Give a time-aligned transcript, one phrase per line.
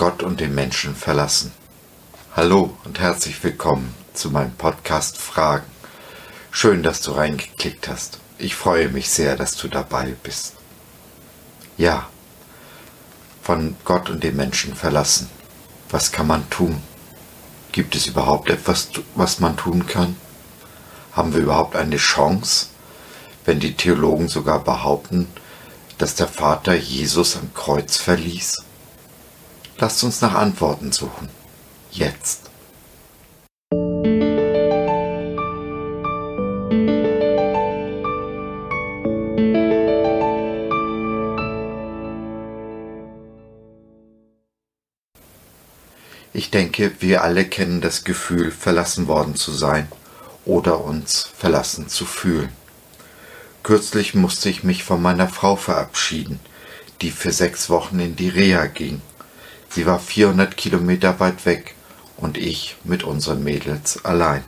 [0.00, 1.52] Gott und den Menschen verlassen.
[2.34, 5.66] Hallo und herzlich willkommen zu meinem Podcast Fragen.
[6.50, 8.18] Schön, dass du reingeklickt hast.
[8.38, 10.54] Ich freue mich sehr, dass du dabei bist.
[11.76, 12.08] Ja,
[13.42, 15.28] von Gott und den Menschen verlassen.
[15.90, 16.82] Was kann man tun?
[17.70, 20.16] Gibt es überhaupt etwas, was man tun kann?
[21.12, 22.68] Haben wir überhaupt eine Chance,
[23.44, 25.28] wenn die Theologen sogar behaupten,
[25.98, 28.62] dass der Vater Jesus am Kreuz verließ?
[29.80, 31.30] Lasst uns nach Antworten suchen.
[31.90, 32.50] Jetzt.
[46.34, 49.88] Ich denke, wir alle kennen das Gefühl, verlassen worden zu sein
[50.44, 52.50] oder uns verlassen zu fühlen.
[53.62, 56.38] Kürzlich musste ich mich von meiner Frau verabschieden,
[57.00, 59.00] die für sechs Wochen in die Reha ging.
[59.70, 61.76] Sie war 400 Kilometer weit weg
[62.16, 64.44] und ich mit unseren Mädels allein.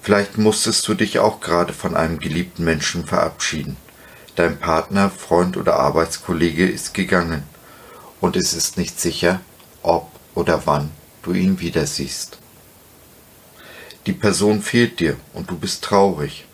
[0.00, 3.76] Vielleicht musstest du dich auch gerade von einem geliebten Menschen verabschieden.
[4.36, 7.42] Dein Partner, Freund oder Arbeitskollege ist gegangen
[8.20, 9.40] und es ist nicht sicher,
[9.82, 10.90] ob oder wann
[11.22, 12.38] du ihn wieder siehst.
[14.06, 16.46] Die Person fehlt dir und du bist traurig.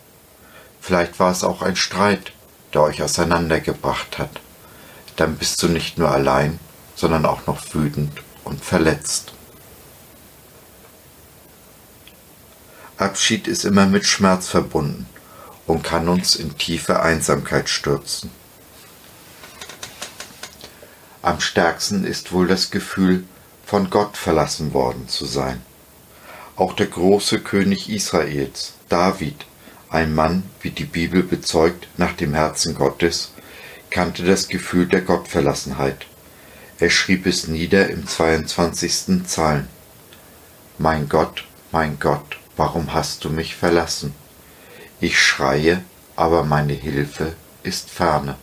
[0.81, 2.33] Vielleicht war es auch ein Streit,
[2.73, 4.41] der euch auseinandergebracht hat.
[5.15, 6.59] Dann bist du nicht nur allein,
[6.97, 8.11] sondern auch noch wütend
[8.43, 9.31] und verletzt.
[12.97, 15.05] Abschied ist immer mit Schmerz verbunden
[15.67, 18.31] und kann uns in tiefe Einsamkeit stürzen.
[21.21, 23.25] Am stärksten ist wohl das Gefühl,
[23.65, 25.61] von Gott verlassen worden zu sein.
[26.55, 29.45] Auch der große König Israels, David,
[29.89, 33.33] ein Mann, wie die Bibel bezeugt, nach dem Herzen Gottes,
[33.91, 36.07] kannte das Gefühl der Gottverlassenheit.
[36.79, 39.23] Er schrieb es nieder im 22.
[39.23, 39.67] Psalm.
[40.77, 44.13] Mein Gott, mein Gott, warum hast du mich verlassen?
[44.99, 45.83] Ich schreie,
[46.15, 47.33] aber meine Hilfe
[47.63, 48.35] ist ferne.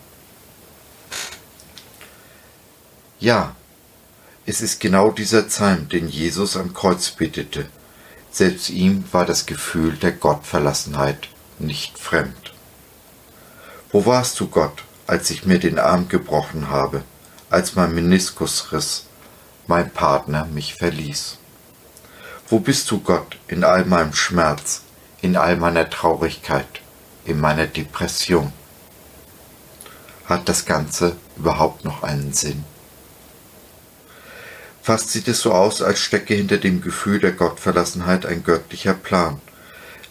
[3.20, 3.54] Ja,
[4.46, 7.68] es ist genau dieser Psalm, den Jesus am Kreuz betete.
[8.32, 11.28] Selbst ihm war das Gefühl der Gottverlassenheit
[11.60, 12.52] nicht fremd.
[13.92, 17.04] Wo warst du, Gott, als ich mir den Arm gebrochen habe,
[17.50, 19.06] als mein Meniskus riss,
[19.66, 21.38] mein Partner mich verließ?
[22.48, 24.82] Wo bist du, Gott, in all meinem Schmerz,
[25.22, 26.80] in all meiner Traurigkeit,
[27.24, 28.52] in meiner Depression?
[30.26, 32.64] Hat das Ganze überhaupt noch einen Sinn?
[34.82, 39.40] Fast sieht es so aus, als stecke hinter dem Gefühl der Gottverlassenheit ein göttlicher Plan,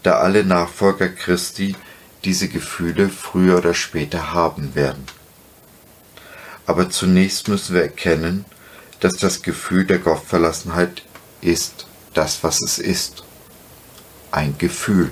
[0.02, 1.76] da alle Nachfolger Christi
[2.24, 5.06] diese Gefühle früher oder später haben werden.
[6.66, 8.46] Aber zunächst müssen wir erkennen,
[9.00, 11.04] dass das Gefühl der Gottverlassenheit
[11.42, 13.24] ist das, was es ist.
[14.32, 15.12] Ein Gefühl.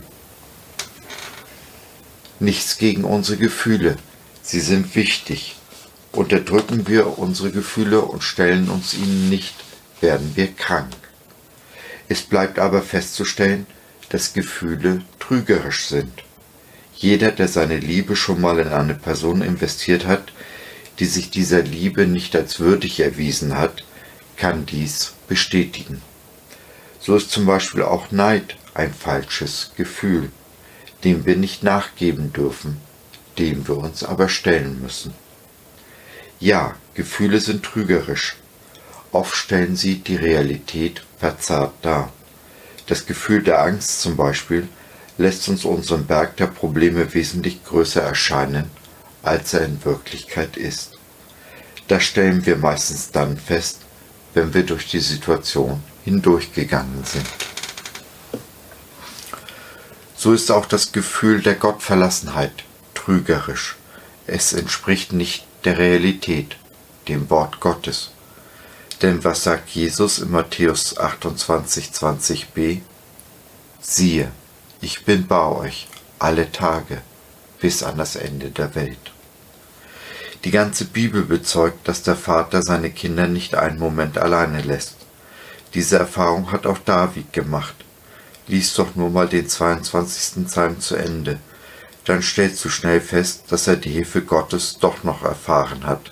[2.39, 3.97] Nichts gegen unsere Gefühle.
[4.41, 5.57] Sie sind wichtig.
[6.12, 9.56] Unterdrücken wir unsere Gefühle und stellen uns ihnen nicht,
[10.01, 10.94] werden wir krank.
[12.09, 13.66] Es bleibt aber festzustellen,
[14.09, 16.12] dass Gefühle trügerisch sind.
[16.95, 20.33] Jeder, der seine Liebe schon mal in eine Person investiert hat,
[21.01, 23.84] die sich dieser Liebe nicht als würdig erwiesen hat,
[24.38, 26.00] kann dies bestätigen.
[27.00, 30.31] So ist zum Beispiel auch Neid ein falsches Gefühl,
[31.03, 32.78] dem wir nicht nachgeben dürfen,
[33.39, 35.16] dem wir uns aber stellen müssen.
[36.39, 38.35] Ja, Gefühle sind trügerisch.
[39.12, 42.13] Oft stellen sie die Realität verzerrt dar.
[42.85, 44.69] Das Gefühl der Angst zum Beispiel
[45.18, 48.69] lässt uns unseren Berg der Probleme wesentlich größer erscheinen,
[49.24, 50.98] als er in Wirklichkeit ist.
[51.88, 53.80] Das stellen wir meistens dann fest,
[54.34, 57.28] wenn wir durch die Situation hindurchgegangen sind.
[60.16, 62.63] So ist auch das Gefühl der Gottverlassenheit
[62.94, 63.75] trügerisch.
[64.28, 66.57] Es entspricht nicht der Realität,
[67.07, 68.12] dem Wort Gottes.
[69.01, 72.81] Denn was sagt Jesus in Matthäus 28, 20b?
[73.80, 74.31] Siehe,
[74.80, 75.88] ich bin bei euch
[76.19, 77.01] alle Tage
[77.60, 79.12] bis an das Ende der Welt.
[80.44, 84.96] Die ganze Bibel bezeugt, dass der Vater seine Kinder nicht einen Moment alleine lässt.
[85.74, 87.76] Diese Erfahrung hat auch David gemacht.
[88.48, 90.46] Lies doch nur mal den 22.
[90.46, 91.40] Psalm zu Ende
[92.06, 96.12] dann stellst du schnell fest, dass er die Hilfe Gottes doch noch erfahren hat.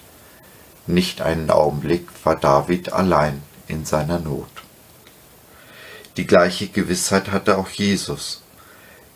[0.88, 4.50] Nicht einen Augenblick war David allein in seiner Not.
[6.18, 8.42] Die gleiche Gewissheit hatte auch Jesus.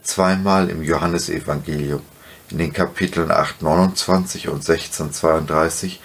[0.04, 2.02] Zweimal im Johannesevangelium,
[2.50, 6.00] in den Kapiteln 8, 29 und 16, 32,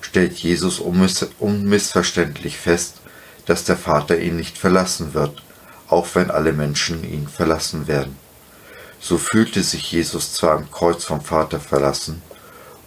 [0.00, 2.96] stellt Jesus unmissverständlich fest,
[3.46, 5.42] dass der Vater ihn nicht verlassen wird,
[5.88, 8.16] auch wenn alle Menschen ihn verlassen werden.
[9.00, 12.22] So fühlte sich Jesus zwar am Kreuz vom Vater verlassen,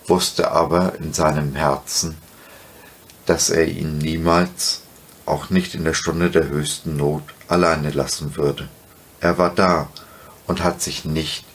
[0.07, 2.18] wusste aber in seinem Herzen,
[3.25, 4.81] dass er ihn niemals,
[5.25, 8.68] auch nicht in der Stunde der höchsten Not, alleine lassen würde.
[9.19, 9.89] Er war da
[10.48, 11.45] und hat sich nicht,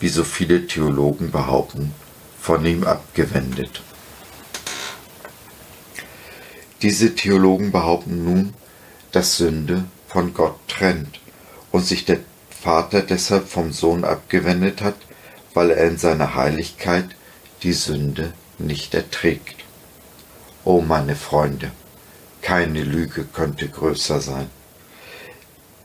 [0.00, 1.92] wie so viele Theologen behaupten,
[2.40, 3.82] von ihm abgewendet.
[6.82, 8.54] Diese Theologen behaupten nun,
[9.12, 11.20] dass Sünde von Gott trennt
[11.72, 12.18] und sich der
[12.50, 14.96] Vater deshalb vom Sohn abgewendet hat,
[15.54, 17.16] weil er in seiner Heiligkeit
[17.62, 19.56] die Sünde nicht erträgt.
[20.64, 21.70] O meine Freunde,
[22.42, 24.50] keine Lüge könnte größer sein.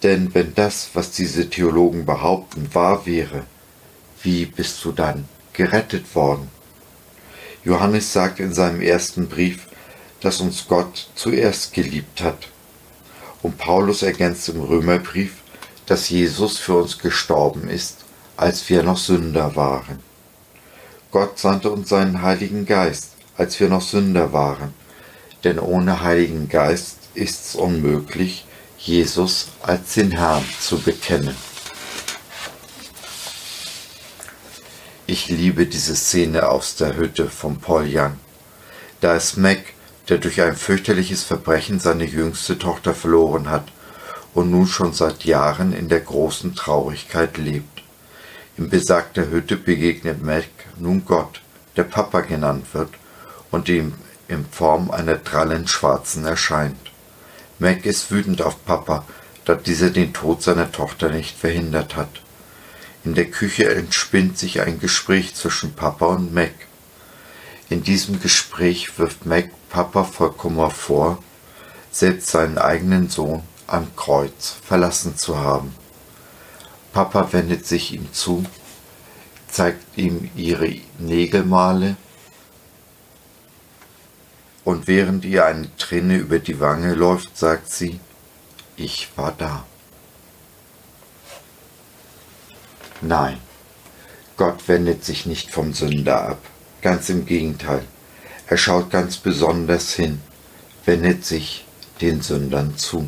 [0.04, 3.44] Denn wenn das, was diese Theologen behaupten, wahr wäre,
[4.24, 6.50] wie bist du dann gerettet worden?
[7.64, 9.68] Johannes sagt in seinem ersten Brief,
[10.22, 12.48] dass uns Gott zuerst geliebt hat.
[13.42, 15.38] Und Paulus ergänzt im Römerbrief,
[15.86, 18.06] dass Jesus für uns gestorben ist,
[18.38, 20.00] als wir noch Sünder waren.
[21.12, 24.74] Gott sandte uns seinen Heiligen Geist, als wir noch Sünder waren,
[25.44, 28.46] denn ohne Heiligen Geist ist's unmöglich,
[28.78, 31.36] Jesus als den Herrn zu bekennen.
[35.12, 38.20] Ich liebe diese Szene aus der Hütte von Paul Young.
[39.02, 39.58] Da ist Mac,
[40.08, 43.64] der durch ein fürchterliches Verbrechen seine jüngste Tochter verloren hat
[44.36, 47.82] und nun schon seit Jahren in der großen Traurigkeit lebt.
[48.56, 50.46] In besagter Hütte begegnet Mac
[50.78, 51.42] nun Gott,
[51.76, 52.92] der Papa genannt wird
[53.50, 53.96] und ihm
[54.28, 56.92] in Form einer drallen Schwarzen erscheint.
[57.58, 59.08] Mac ist wütend auf Papa,
[59.46, 62.22] da dieser den Tod seiner Tochter nicht verhindert hat.
[63.06, 66.54] In der Küche entspinnt sich ein Gespräch zwischen Papa und Mac.
[67.70, 71.24] In diesem Gespräch wirft Mac Papa vollkommen vor,
[71.92, 75.74] selbst seinen eigenen Sohn am Kreuz verlassen zu haben.
[76.92, 78.44] Papa wendet sich ihm zu,
[79.48, 81.96] zeigt ihm ihre Nägelmale
[84.64, 88.00] und während ihr eine Träne über die Wange läuft, sagt sie,
[88.76, 89.66] ich war da.
[93.02, 93.38] Nein,
[94.36, 96.42] Gott wendet sich nicht vom Sünder ab,
[96.82, 97.84] ganz im Gegenteil.
[98.48, 100.22] Er schaut ganz besonders hin,
[100.86, 101.66] wendet sich
[102.02, 103.08] den Sündern zu.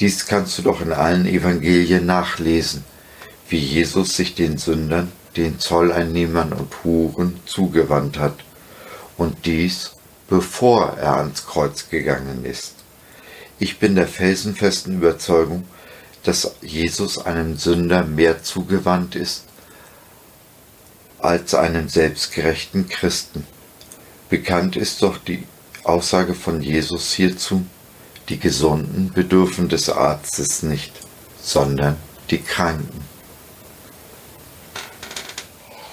[0.00, 2.84] Dies kannst du doch in allen Evangelien nachlesen,
[3.48, 8.34] wie Jesus sich den Sündern, den Zolleinnehmern und Huren zugewandt hat.
[9.16, 9.92] Und dies
[10.28, 12.74] bevor er ans Kreuz gegangen ist.
[13.58, 15.64] Ich bin der felsenfesten Überzeugung,
[16.26, 19.44] dass Jesus einem Sünder mehr zugewandt ist
[21.20, 23.46] als einem selbstgerechten Christen.
[24.28, 25.44] Bekannt ist doch die
[25.84, 27.64] Aussage von Jesus hierzu,
[28.28, 30.92] die Gesunden bedürfen des Arztes nicht,
[31.40, 31.96] sondern
[32.30, 33.02] die Kranken.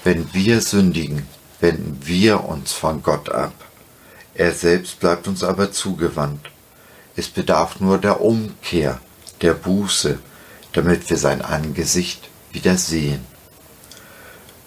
[0.03, 1.27] Wenn wir sündigen,
[1.59, 3.53] wenden wir uns von Gott ab.
[4.33, 6.49] Er selbst bleibt uns aber zugewandt.
[7.15, 8.99] Es bedarf nur der Umkehr,
[9.43, 10.17] der Buße,
[10.71, 13.25] damit wir sein Angesicht wieder sehen.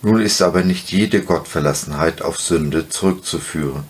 [0.03, 3.85] Nun ist aber nicht jede Gottverlassenheit auf Sünde zurückzuführen,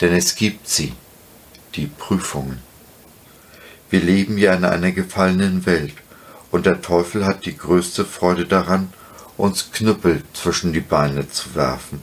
[0.00, 0.92] denn es gibt sie,
[1.76, 2.60] die Prüfungen.
[3.88, 5.94] Wir leben ja in einer gefallenen Welt,
[6.50, 8.92] und der Teufel hat die größte Freude daran,
[9.36, 12.02] uns Knüppel zwischen die Beine zu werfen,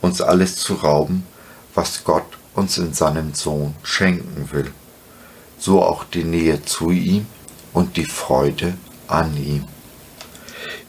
[0.00, 1.26] uns alles zu rauben,
[1.74, 4.72] was Gott uns in seinem Sohn schenken will,
[5.58, 7.26] so auch die Nähe zu ihm
[7.72, 8.74] und die Freude
[9.06, 9.64] an ihm.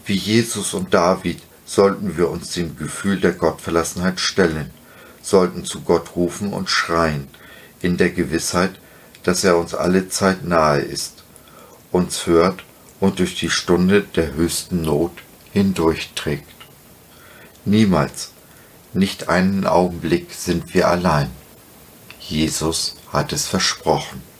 [0.05, 4.71] Wie Jesus und David sollten wir uns dem Gefühl der Gottverlassenheit stellen,
[5.21, 7.27] sollten zu Gott rufen und schreien,
[7.81, 8.79] in der Gewissheit,
[9.23, 11.23] dass er uns alle Zeit nahe ist,
[11.91, 12.63] uns hört
[12.99, 15.11] und durch die Stunde der höchsten Not
[15.51, 16.47] hindurchträgt.
[17.65, 18.31] Niemals,
[18.93, 21.29] nicht einen Augenblick sind wir allein.
[22.19, 24.32] Jesus hat es versprochen.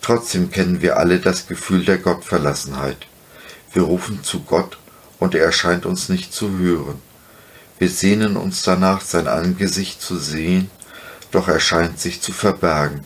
[0.00, 3.06] Trotzdem kennen wir alle das Gefühl der Gottverlassenheit.
[3.72, 4.78] Wir rufen zu Gott
[5.18, 7.00] und er scheint uns nicht zu hören.
[7.78, 10.70] Wir sehnen uns danach, sein Angesicht zu sehen,
[11.30, 13.04] doch er scheint sich zu verbergen.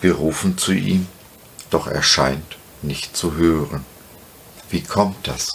[0.00, 1.06] Wir rufen zu ihm,
[1.70, 3.84] doch er scheint nicht zu hören.
[4.70, 5.52] Wie kommt das?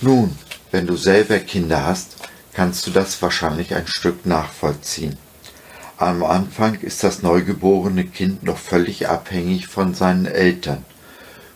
[0.00, 0.36] Nun,
[0.70, 2.16] wenn du selber Kinder hast,
[2.52, 5.18] kannst du das wahrscheinlich ein Stück nachvollziehen.
[5.96, 10.84] Am Anfang ist das neugeborene Kind noch völlig abhängig von seinen Eltern,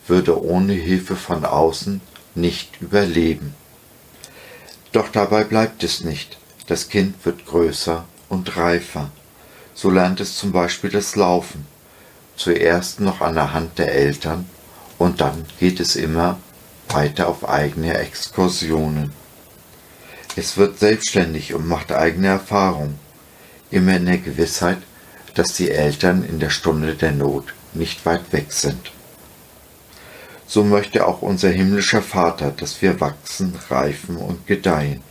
[0.06, 2.00] würde ohne Hilfe von außen
[2.36, 3.54] nicht überleben.
[4.92, 6.38] Doch dabei bleibt es nicht.
[6.68, 9.10] Das Kind wird größer und reifer.
[9.74, 11.66] So lernt es zum Beispiel das Laufen.
[12.36, 14.48] Zuerst noch an der Hand der Eltern
[14.98, 16.38] und dann geht es immer
[16.88, 19.12] weiter auf eigene Exkursionen.
[20.36, 23.00] Es wird selbstständig und macht eigene Erfahrungen,
[23.70, 24.78] immer in der Gewissheit,
[25.34, 28.92] dass die Eltern in der Stunde der Not nicht weit weg sind.
[30.46, 35.02] So möchte auch unser himmlischer Vater, dass wir wachsen, reifen und gedeihen.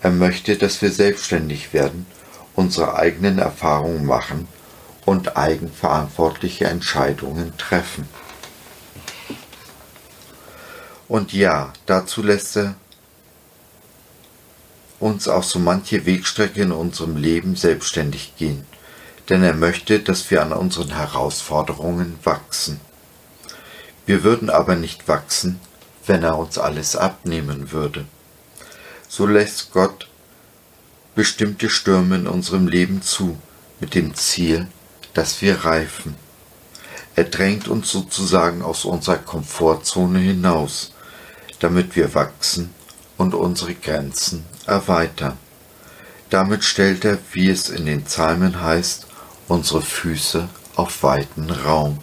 [0.00, 2.06] Er möchte, dass wir selbstständig werden,
[2.54, 4.46] unsere eigenen Erfahrungen machen
[5.04, 8.08] und eigenverantwortliche Entscheidungen treffen.
[11.08, 12.74] Und ja, dazu lässt er
[15.00, 18.64] uns auch so manche Wegstrecke in unserem Leben selbstständig gehen,
[19.28, 22.80] denn er möchte, dass wir an unseren Herausforderungen wachsen.
[24.06, 25.60] Wir würden aber nicht wachsen,
[26.06, 28.06] wenn er uns alles abnehmen würde.
[29.08, 30.08] So lässt Gott
[31.14, 33.36] bestimmte Stürme in unserem Leben zu,
[33.80, 34.66] mit dem Ziel,
[35.14, 36.16] dass wir reifen.
[37.16, 40.92] Er drängt uns sozusagen aus unserer Komfortzone hinaus,
[41.58, 42.72] damit wir wachsen
[43.16, 45.36] und unsere Grenzen erweitern.
[46.30, 49.06] Damit stellt er, wie es in den Psalmen heißt,
[49.48, 51.98] unsere Füße auf weiten Raum.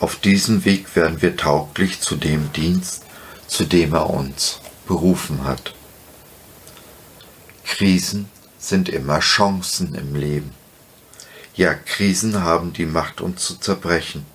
[0.00, 3.04] Auf diesem Weg werden wir tauglich zu dem Dienst,
[3.46, 5.74] zu dem er uns berufen hat.
[7.64, 10.52] Krisen sind immer Chancen im Leben.
[11.54, 14.26] Ja, Krisen haben die Macht, uns zu zerbrechen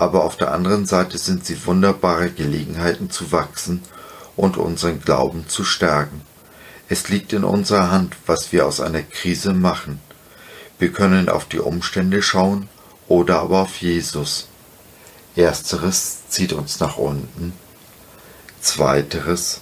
[0.00, 3.82] aber auf der anderen Seite sind sie wunderbare Gelegenheiten zu wachsen
[4.34, 6.22] und unseren Glauben zu stärken.
[6.90, 10.00] Es liegt in unserer Hand, was wir aus einer Krise machen.
[10.80, 12.68] Wir können auf die Umstände schauen
[13.06, 14.48] oder aber auf Jesus.
[15.36, 17.52] Ersteres zieht uns nach unten,
[18.60, 19.60] zweiteres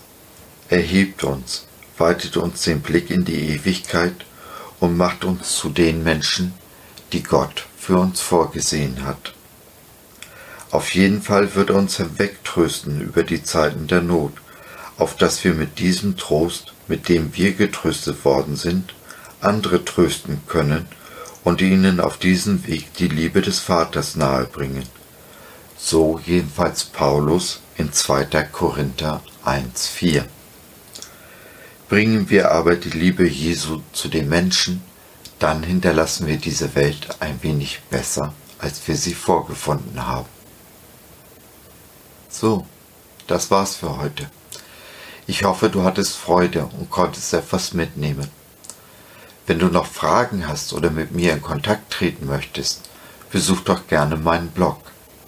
[0.71, 1.67] erhebt uns,
[1.99, 4.25] weitet uns den Blick in die Ewigkeit
[4.81, 6.55] und macht uns zu den Menschen,
[7.13, 9.35] die Gott für uns vorgesehen hat.
[10.71, 14.33] Auf jeden Fall wird er uns hinwegtrösten über die Zeiten der Not,
[14.97, 18.95] auf dass wir mit diesem Trost, mit dem wir getröstet worden sind,
[19.41, 20.87] andere trösten können
[21.45, 24.85] und ihnen auf diesem Weg die Liebe des Vaters nahebringen.
[25.77, 28.25] So jedenfalls Paulus in 2.
[28.51, 30.25] Korinther 1.4.
[31.89, 34.83] Bringen wir aber die Liebe Jesu zu den Menschen,
[35.39, 40.29] dann hinterlassen wir diese Welt ein wenig besser, als wir sie vorgefunden haben.
[42.29, 42.67] So,
[43.27, 44.29] das war's für heute.
[45.31, 48.31] Ich hoffe, du hattest Freude und konntest etwas mitnehmen.
[49.47, 52.89] Wenn du noch Fragen hast oder mit mir in Kontakt treten möchtest,
[53.31, 54.81] besuch doch gerne meinen Blog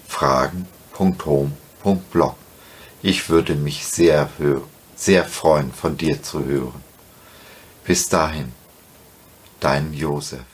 [0.08, 2.36] fragen.home.blog.
[3.02, 4.30] Ich würde mich sehr,
[4.96, 6.82] sehr freuen, von dir zu hören.
[7.84, 8.54] Bis dahin,
[9.60, 10.49] dein Josef.